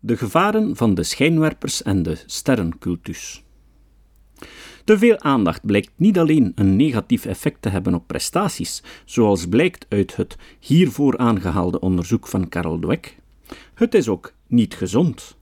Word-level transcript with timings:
De 0.00 0.16
gevaren 0.16 0.76
van 0.76 0.94
de 0.94 1.02
schijnwerpers 1.02 1.82
en 1.82 2.02
de 2.02 2.18
sterrencultus. 2.26 3.42
Te 4.84 4.98
veel 4.98 5.20
aandacht 5.20 5.66
blijkt 5.66 5.90
niet 5.96 6.18
alleen 6.18 6.52
een 6.54 6.76
negatief 6.76 7.24
effect 7.24 7.62
te 7.62 7.68
hebben 7.68 7.94
op 7.94 8.06
prestaties, 8.06 8.82
zoals 9.04 9.48
blijkt 9.48 9.86
uit 9.88 10.16
het 10.16 10.36
hiervoor 10.60 11.18
aangehaalde 11.18 11.80
onderzoek 11.80 12.26
van 12.26 12.48
Carol 12.48 12.78
Dweck. 12.78 13.16
Het 13.74 13.94
is 13.94 14.08
ook 14.08 14.32
niet 14.46 14.74
gezond. 14.74 15.36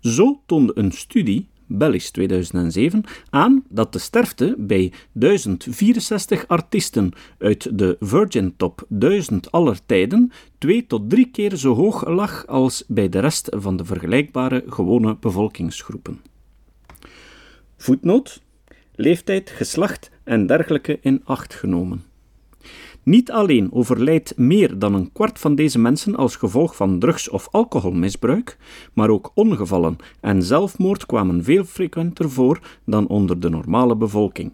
Zo 0.00 0.42
toonde 0.46 0.72
een 0.74 0.92
studie 0.92 1.48
Bellish 1.66 2.08
2007 2.08 3.04
aan 3.30 3.64
dat 3.68 3.92
de 3.92 3.98
sterfte 3.98 4.54
bij 4.58 4.92
1064 5.12 6.48
artiesten 6.48 7.12
uit 7.38 7.78
de 7.78 7.96
Virgin 8.00 8.56
Top 8.56 8.84
1000 8.88 9.50
aller 9.50 9.78
tijden 9.86 10.32
twee 10.58 10.86
tot 10.86 11.10
drie 11.10 11.30
keer 11.30 11.56
zo 11.56 11.74
hoog 11.74 12.06
lag 12.06 12.46
als 12.46 12.84
bij 12.88 13.08
de 13.08 13.18
rest 13.18 13.48
van 13.50 13.76
de 13.76 13.84
vergelijkbare 13.84 14.64
gewone 14.66 15.16
bevolkingsgroepen. 15.16 16.20
Voetnoot: 17.76 18.42
leeftijd, 18.94 19.50
geslacht 19.50 20.10
en 20.24 20.46
dergelijke 20.46 20.98
in 21.00 21.20
acht 21.24 21.54
genomen. 21.54 22.04
Niet 23.04 23.30
alleen 23.30 23.72
overlijdt 23.72 24.36
meer 24.36 24.78
dan 24.78 24.94
een 24.94 25.12
kwart 25.12 25.38
van 25.38 25.54
deze 25.54 25.78
mensen 25.78 26.16
als 26.16 26.36
gevolg 26.36 26.76
van 26.76 26.98
drugs- 26.98 27.30
of 27.30 27.48
alcoholmisbruik, 27.50 28.56
maar 28.92 29.08
ook 29.10 29.30
ongevallen 29.34 29.96
en 30.20 30.42
zelfmoord 30.42 31.06
kwamen 31.06 31.44
veel 31.44 31.64
frequenter 31.64 32.30
voor 32.30 32.60
dan 32.84 33.06
onder 33.06 33.40
de 33.40 33.48
normale 33.48 33.96
bevolking. 33.96 34.52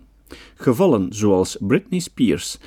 Gevallen 0.54 1.12
zoals 1.12 1.56
Britney 1.60 2.00
Spears, 2.00 2.58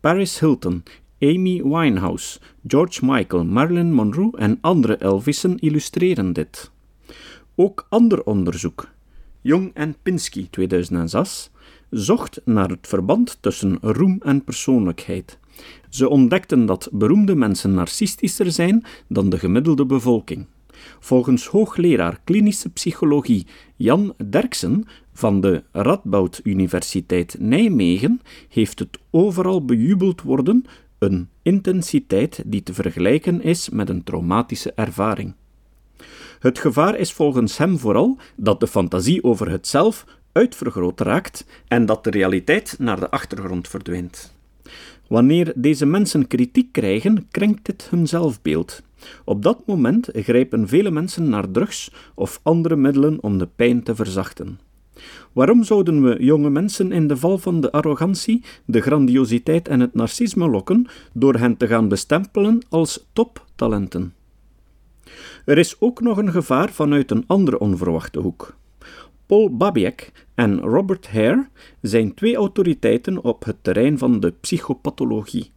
Paris 0.00 0.38
Hilton, 0.40 0.82
Amy 1.20 1.62
Winehouse, 1.62 2.38
George 2.66 3.04
Michael, 3.04 3.44
Marilyn 3.44 3.92
Monroe 3.92 4.36
en 4.36 4.58
andere 4.60 4.96
Elvissen 4.96 5.58
illustreren 5.58 6.32
dit. 6.32 6.70
Ook 7.54 7.86
ander 7.88 8.22
onderzoek, 8.24 8.88
Jong 9.40 9.70
en 9.74 9.96
Pinsky 10.02 10.46
2006, 10.50 11.50
zocht 11.90 12.40
naar 12.44 12.68
het 12.68 12.86
verband 12.86 13.38
tussen 13.40 13.78
roem 13.80 14.18
en 14.22 14.44
persoonlijkheid. 14.44 15.38
Ze 15.88 16.08
ontdekten 16.08 16.66
dat 16.66 16.88
beroemde 16.92 17.34
mensen 17.34 17.74
narcistischer 17.74 18.52
zijn 18.52 18.84
dan 19.08 19.28
de 19.28 19.38
gemiddelde 19.38 19.86
bevolking. 19.86 20.46
Volgens 21.00 21.46
hoogleraar 21.46 22.20
klinische 22.24 22.70
psychologie 22.70 23.46
Jan 23.76 24.14
Derksen 24.30 24.84
van 25.12 25.40
de 25.40 25.62
Radboud 25.72 26.40
Universiteit 26.42 27.36
Nijmegen 27.38 28.20
heeft 28.48 28.78
het 28.78 28.98
overal 29.10 29.64
bejubeld 29.64 30.22
worden 30.22 30.64
een 30.98 31.28
intensiteit 31.42 32.42
die 32.46 32.62
te 32.62 32.74
vergelijken 32.74 33.42
is 33.42 33.68
met 33.68 33.88
een 33.88 34.04
traumatische 34.04 34.72
ervaring. 34.72 35.34
Het 36.38 36.58
gevaar 36.58 36.96
is 36.96 37.12
volgens 37.12 37.56
hem 37.56 37.78
vooral 37.78 38.18
dat 38.36 38.60
de 38.60 38.66
fantasie 38.66 39.24
over 39.24 39.50
het 39.50 39.66
zelf 39.66 40.04
uitvergroot 40.32 41.00
raakt 41.00 41.46
en 41.68 41.86
dat 41.86 42.04
de 42.04 42.10
realiteit 42.10 42.76
naar 42.78 43.00
de 43.00 43.10
achtergrond 43.10 43.68
verdwijnt. 43.68 44.34
Wanneer 45.08 45.52
deze 45.56 45.86
mensen 45.86 46.26
kritiek 46.26 46.72
krijgen, 46.72 47.26
krenkt 47.30 47.66
dit 47.66 47.86
hun 47.90 48.06
zelfbeeld. 48.06 48.82
Op 49.24 49.42
dat 49.42 49.66
moment 49.66 50.08
grijpen 50.12 50.68
vele 50.68 50.90
mensen 50.90 51.28
naar 51.28 51.50
drugs 51.50 51.92
of 52.14 52.40
andere 52.42 52.76
middelen 52.76 53.22
om 53.22 53.38
de 53.38 53.48
pijn 53.56 53.82
te 53.82 53.94
verzachten. 53.94 54.58
Waarom 55.32 55.64
zouden 55.64 56.02
we 56.02 56.24
jonge 56.24 56.50
mensen 56.50 56.92
in 56.92 57.06
de 57.06 57.16
val 57.16 57.38
van 57.38 57.60
de 57.60 57.72
arrogantie, 57.72 58.44
de 58.64 58.80
grandiositeit 58.80 59.68
en 59.68 59.80
het 59.80 59.94
narcisme 59.94 60.48
lokken 60.48 60.86
door 61.12 61.34
hen 61.34 61.56
te 61.56 61.66
gaan 61.66 61.88
bestempelen 61.88 62.62
als 62.68 63.06
toptalenten? 63.12 64.14
Er 65.44 65.58
is 65.58 65.80
ook 65.80 66.00
nog 66.00 66.16
een 66.16 66.32
gevaar 66.32 66.70
vanuit 66.70 67.10
een 67.10 67.24
andere 67.26 67.58
onverwachte 67.58 68.20
hoek. 68.20 68.58
Paul 69.30 69.56
Babiak 69.56 70.10
en 70.34 70.60
Robert 70.60 71.08
Hare 71.08 71.48
zijn 71.80 72.14
twee 72.14 72.36
autoriteiten 72.36 73.24
op 73.24 73.44
het 73.44 73.56
terrein 73.62 73.98
van 73.98 74.20
de 74.20 74.32
psychopathologie. 74.40 75.50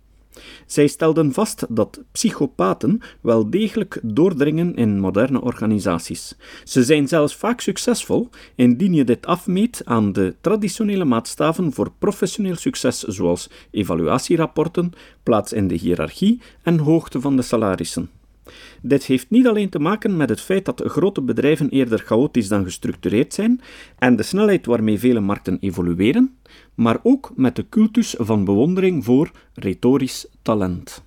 Zij 0.66 0.88
stelden 0.88 1.34
vast 1.34 1.66
dat 1.69 2.03
psychopaten 2.12 3.00
wel 3.22 3.50
degelijk 3.50 4.00
doordringen 4.03 4.75
in 4.75 5.00
moderne 5.00 5.41
organisaties. 5.41 6.35
Ze 6.63 6.83
zijn 6.83 7.07
zelfs 7.07 7.35
vaak 7.35 7.62
succesvol 7.62 8.29
indien 8.56 8.94
je 8.94 9.03
dit 9.03 9.25
afmeet 9.25 9.81
aan 9.85 10.12
de 10.12 10.35
traditionele 10.41 11.06
maatstaven 11.06 11.73
voor 11.73 11.91
professioneel 12.00 12.56
succes, 12.56 13.00
zoals 13.00 13.50
evaluatierapporten, 13.72 14.91
plaats 15.23 15.53
in 15.53 15.67
de 15.67 15.75
hiërarchie 15.75 16.41
en 16.63 16.78
hoogte 16.78 17.22
van 17.22 17.35
de 17.35 17.41
salarissen. 17.41 18.09
Dit 18.81 19.06
heeft 19.06 19.30
niet 19.30 19.48
alleen 19.48 19.70
te 19.70 19.80
maken 19.80 20.18
met 20.18 20.30
het 20.30 20.42
feit 20.42 20.66
dat 20.66 20.84
grote 20.86 21.22
bedrijven 21.22 21.70
eerder 21.70 22.00
chaotisch 22.00 22.48
dan 22.48 22.64
gestructureerd 22.64 23.34
zijn 23.34 23.62
en 23.98 24.16
de 24.16 24.24
snelheid 24.24 24.66
waarmee 24.66 25.00
vele 25.00 25.20
markten 25.20 25.58
evolueren, 25.59 26.36
maar 26.76 27.00
ook 27.04 27.31
met 27.36 27.56
de 27.56 27.66
cultus 27.70 28.16
van 28.18 28.46
bewondering 28.46 29.04
voor 29.04 29.31
retorisch 29.54 30.28
talent. 30.42 31.04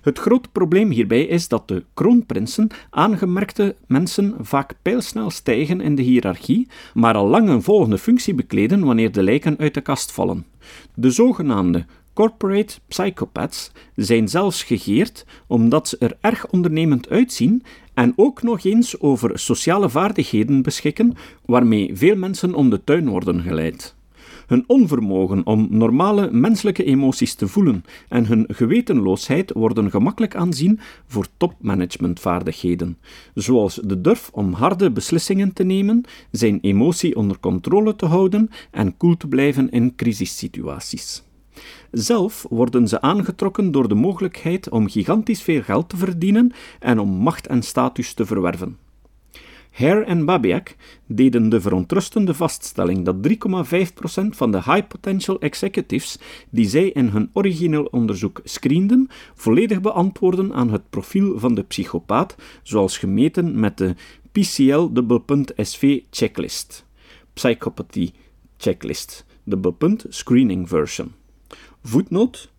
Het 0.00 0.18
grote 0.18 0.48
probleem 0.52 0.90
hierbij 0.90 1.24
is 1.24 1.48
dat 1.48 1.68
de 1.68 1.84
kroonprinsen 1.94 2.68
aangemerkte 2.90 3.76
mensen 3.86 4.34
vaak 4.40 4.74
pijlsnel 4.82 5.30
stijgen 5.30 5.80
in 5.80 5.94
de 5.94 6.02
hiërarchie, 6.02 6.68
maar 6.94 7.14
al 7.14 7.26
lang 7.26 7.48
een 7.48 7.62
volgende 7.62 7.98
functie 7.98 8.34
bekleden 8.34 8.84
wanneer 8.84 9.12
de 9.12 9.22
lijken 9.22 9.58
uit 9.58 9.74
de 9.74 9.80
kast 9.80 10.12
vallen. 10.12 10.46
De 10.94 11.10
zogenaamde 11.10 11.84
Corporate 12.20 12.78
psychopaths 12.88 13.70
zijn 13.94 14.28
zelfs 14.28 14.62
gegeerd 14.62 15.26
omdat 15.46 15.88
ze 15.88 15.96
er 15.98 16.16
erg 16.20 16.46
ondernemend 16.50 17.08
uitzien 17.08 17.62
en 17.94 18.12
ook 18.16 18.42
nog 18.42 18.64
eens 18.64 19.00
over 19.00 19.38
sociale 19.38 19.90
vaardigheden 19.90 20.62
beschikken 20.62 21.14
waarmee 21.44 21.90
veel 21.96 22.16
mensen 22.16 22.54
om 22.54 22.70
de 22.70 22.84
tuin 22.84 23.08
worden 23.08 23.42
geleid. 23.42 23.94
Hun 24.46 24.64
onvermogen 24.66 25.46
om 25.46 25.66
normale 25.70 26.30
menselijke 26.30 26.84
emoties 26.84 27.34
te 27.34 27.48
voelen 27.48 27.84
en 28.08 28.26
hun 28.26 28.44
gewetenloosheid 28.48 29.52
worden 29.52 29.90
gemakkelijk 29.90 30.34
aanzien 30.34 30.80
voor 31.06 31.26
topmanagementvaardigheden, 31.36 32.98
zoals 33.34 33.80
de 33.84 34.00
durf 34.00 34.30
om 34.32 34.52
harde 34.52 34.90
beslissingen 34.90 35.52
te 35.52 35.64
nemen, 35.64 36.04
zijn 36.30 36.58
emotie 36.60 37.16
onder 37.16 37.38
controle 37.38 37.96
te 37.96 38.06
houden 38.06 38.50
en 38.70 38.96
koel 38.96 39.16
te 39.16 39.26
blijven 39.26 39.70
in 39.70 39.94
crisissituaties. 39.94 41.28
Zelf 41.90 42.46
worden 42.48 42.88
ze 42.88 43.00
aangetrokken 43.00 43.70
door 43.70 43.88
de 43.88 43.94
mogelijkheid 43.94 44.68
om 44.68 44.88
gigantisch 44.88 45.42
veel 45.42 45.62
geld 45.62 45.88
te 45.88 45.96
verdienen 45.96 46.52
en 46.78 46.98
om 46.98 47.08
macht 47.08 47.46
en 47.46 47.62
status 47.62 48.14
te 48.14 48.26
verwerven. 48.26 48.76
Hare 49.70 50.04
en 50.04 50.24
Babiak 50.24 50.76
deden 51.06 51.48
de 51.48 51.60
verontrustende 51.60 52.34
vaststelling 52.34 53.04
dat 53.04 53.16
3,5% 53.28 54.26
van 54.30 54.50
de 54.50 54.56
high 54.56 54.86
potential 54.86 55.40
executives 55.40 56.18
die 56.50 56.68
zij 56.68 56.88
in 56.88 57.06
hun 57.06 57.30
origineel 57.32 57.84
onderzoek 57.84 58.40
screenden, 58.44 59.08
volledig 59.34 59.80
beantwoorden 59.80 60.54
aan 60.54 60.70
het 60.70 60.90
profiel 60.90 61.38
van 61.38 61.54
de 61.54 61.62
psychopaat, 61.62 62.36
zoals 62.62 62.98
gemeten 62.98 63.60
met 63.60 63.78
de 63.78 63.94
PCL-SV 64.32 66.00
checklist. 66.10 66.86
Psychopathy 67.32 68.10
checklist, 68.56 69.24
de 69.44 69.76
screening 70.08 70.68
version. 70.68 71.19
Voetnoot. 71.82 72.50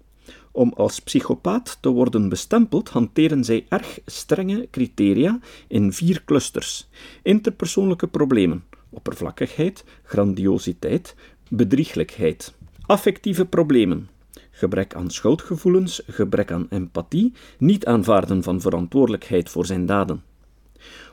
Om 0.51 0.73
als 0.75 0.99
psychopaat 0.99 1.77
te 1.81 1.89
worden 1.89 2.29
bestempeld 2.29 2.89
hanteren 2.89 3.43
zij 3.43 3.65
erg 3.69 3.99
strenge 4.05 4.67
criteria 4.71 5.39
in 5.67 5.93
vier 5.93 6.23
clusters: 6.25 6.89
interpersoonlijke 7.23 8.07
problemen, 8.07 8.63
oppervlakkigheid, 8.89 9.83
grandiositeit, 10.03 11.15
bedrieglijkheid. 11.49 12.53
Affectieve 12.81 13.45
problemen: 13.45 14.09
gebrek 14.51 14.95
aan 14.95 15.09
schuldgevoelens, 15.09 16.01
gebrek 16.07 16.51
aan 16.51 16.67
empathie, 16.69 17.33
niet 17.57 17.85
aanvaarden 17.85 18.43
van 18.43 18.61
verantwoordelijkheid 18.61 19.49
voor 19.49 19.65
zijn 19.65 19.85
daden. 19.85 20.23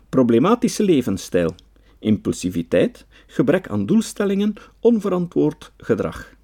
Problematische 0.09 0.83
levensstijl: 0.83 1.55
impulsiviteit, 1.99 3.07
gebrek 3.27 3.69
aan 3.69 3.87
doelstellingen, 3.87 4.55
onverantwoord 4.81 5.73
gedrag. 5.77 6.37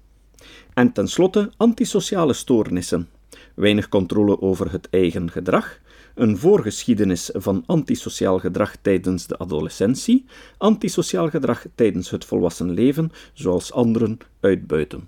En 0.73 0.91
tenslotte 0.91 1.51
antisociale 1.57 2.33
stoornissen. 2.33 3.09
Weinig 3.55 3.89
controle 3.89 4.41
over 4.41 4.71
het 4.71 4.89
eigen 4.89 5.31
gedrag, 5.31 5.79
een 6.15 6.37
voorgeschiedenis 6.37 7.29
van 7.33 7.63
antisociaal 7.65 8.39
gedrag 8.39 8.75
tijdens 8.81 9.27
de 9.27 9.37
adolescentie, 9.37 10.25
antisociaal 10.57 11.29
gedrag 11.29 11.65
tijdens 11.75 12.09
het 12.09 12.25
volwassen 12.25 12.71
leven, 12.71 13.11
zoals 13.33 13.71
anderen 13.71 14.17
uitbuiten. 14.39 15.07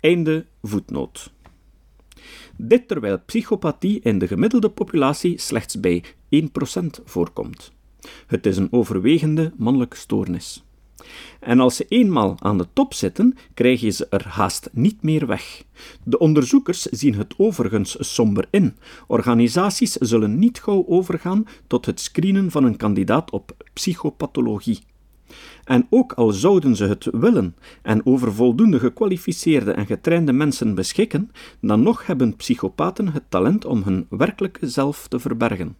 Einde 0.00 0.46
voetnoot. 0.62 1.30
Dit 2.56 2.88
terwijl 2.88 3.18
psychopathie 3.26 4.00
in 4.02 4.18
de 4.18 4.26
gemiddelde 4.26 4.70
populatie 4.70 5.40
slechts 5.40 5.80
bij 5.80 6.04
1% 6.30 6.40
voorkomt. 7.04 7.72
Het 8.26 8.46
is 8.46 8.56
een 8.56 8.72
overwegende 8.72 9.52
mannelijke 9.56 9.96
stoornis. 9.96 10.64
En 11.40 11.60
als 11.60 11.76
ze 11.76 11.86
eenmaal 11.88 12.36
aan 12.38 12.58
de 12.58 12.66
top 12.72 12.94
zitten, 12.94 13.36
krijg 13.54 13.80
je 13.80 13.90
ze 13.90 14.06
er 14.10 14.26
haast 14.28 14.68
niet 14.72 15.02
meer 15.02 15.26
weg. 15.26 15.64
De 16.04 16.18
onderzoekers 16.18 16.82
zien 16.82 17.14
het 17.14 17.34
overigens 17.36 17.96
somber 18.14 18.48
in. 18.50 18.76
Organisaties 19.06 19.92
zullen 19.92 20.38
niet 20.38 20.60
gauw 20.60 20.84
overgaan 20.86 21.46
tot 21.66 21.86
het 21.86 22.00
screenen 22.00 22.50
van 22.50 22.64
een 22.64 22.76
kandidaat 22.76 23.30
op 23.30 23.56
psychopathologie. 23.72 24.78
En 25.64 25.86
ook 25.90 26.12
al 26.12 26.30
zouden 26.30 26.76
ze 26.76 26.84
het 26.84 27.08
willen 27.12 27.56
en 27.82 28.06
over 28.06 28.34
voldoende 28.34 28.78
gekwalificeerde 28.78 29.72
en 29.72 29.86
getrainde 29.86 30.32
mensen 30.32 30.74
beschikken, 30.74 31.30
dan 31.60 31.82
nog 31.82 32.06
hebben 32.06 32.36
psychopaten 32.36 33.08
het 33.12 33.24
talent 33.28 33.64
om 33.64 33.82
hun 33.82 34.06
werkelijke 34.10 34.68
zelf 34.68 35.08
te 35.08 35.18
verbergen. 35.18 35.76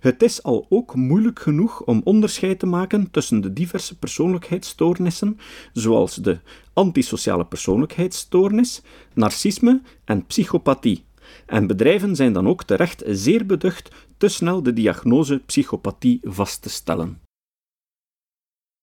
Het 0.00 0.22
is 0.22 0.42
al 0.42 0.66
ook 0.68 0.94
moeilijk 0.94 1.40
genoeg 1.40 1.82
om 1.84 2.00
onderscheid 2.04 2.58
te 2.58 2.66
maken 2.66 3.10
tussen 3.10 3.40
de 3.40 3.52
diverse 3.52 3.98
persoonlijkheidsstoornissen, 3.98 5.38
zoals 5.72 6.14
de 6.14 6.38
antisociale 6.72 7.44
persoonlijkheidsstoornis, 7.44 8.82
narcisme 9.14 9.80
en 10.04 10.26
psychopathie. 10.26 11.04
En 11.46 11.66
bedrijven 11.66 12.16
zijn 12.16 12.32
dan 12.32 12.48
ook 12.48 12.64
terecht 12.64 13.02
zeer 13.06 13.46
beducht 13.46 13.90
te 14.16 14.28
snel 14.28 14.62
de 14.62 14.72
diagnose 14.72 15.42
psychopathie 15.46 16.20
vast 16.22 16.62
te 16.62 16.68
stellen. 16.68 17.20